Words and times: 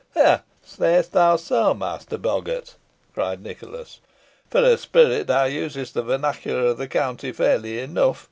"Ha! 0.15 0.41
say'st 0.63 1.11
thou 1.11 1.35
so, 1.35 1.75
master 1.75 2.17
boggart," 2.17 2.73
cried 3.13 3.43
Nicholas. 3.43 3.99
"For 4.49 4.63
a 4.63 4.75
spirit, 4.75 5.27
thou 5.27 5.43
usest 5.43 5.93
the 5.93 6.01
vernacular 6.01 6.69
of 6.71 6.79
the 6.79 6.87
county 6.87 7.31
fairly 7.31 7.77
enough. 7.77 8.19